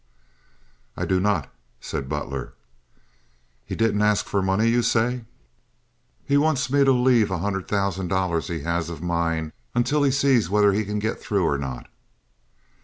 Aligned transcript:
"I 0.97 1.05
do 1.05 1.19
not," 1.19 1.53
said 1.79 2.09
Butler. 2.09 2.55
"He 3.67 3.75
didn't 3.75 4.01
ask 4.01 4.25
for 4.25 4.41
money, 4.41 4.65
you 4.67 4.81
say?" 4.81 5.25
"He 6.25 6.37
wants 6.37 6.71
me 6.71 6.83
to 6.83 6.91
l'ave 6.91 7.31
a 7.31 7.37
hundred 7.37 7.67
thousand 7.67 8.11
he 8.47 8.61
has 8.61 8.89
of 8.89 9.03
mine 9.03 9.53
until 9.75 10.01
he 10.01 10.09
sees 10.09 10.49
whether 10.49 10.73
he 10.73 10.85
can 10.85 10.97
get 10.97 11.21
through 11.21 11.45
or 11.45 11.59
not." 11.59 11.87